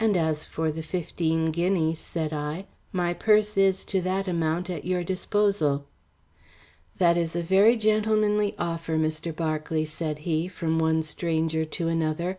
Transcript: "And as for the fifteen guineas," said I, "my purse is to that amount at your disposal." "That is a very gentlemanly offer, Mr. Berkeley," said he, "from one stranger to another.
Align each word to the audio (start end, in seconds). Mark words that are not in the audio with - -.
"And 0.00 0.16
as 0.16 0.44
for 0.44 0.72
the 0.72 0.82
fifteen 0.82 1.52
guineas," 1.52 2.00
said 2.00 2.32
I, 2.32 2.66
"my 2.90 3.14
purse 3.14 3.56
is 3.56 3.84
to 3.84 4.00
that 4.00 4.26
amount 4.26 4.68
at 4.68 4.84
your 4.84 5.04
disposal." 5.04 5.86
"That 6.98 7.16
is 7.16 7.36
a 7.36 7.42
very 7.44 7.76
gentlemanly 7.76 8.56
offer, 8.58 8.98
Mr. 8.98 9.32
Berkeley," 9.32 9.84
said 9.84 10.18
he, 10.26 10.48
"from 10.48 10.80
one 10.80 11.04
stranger 11.04 11.64
to 11.64 11.86
another. 11.86 12.38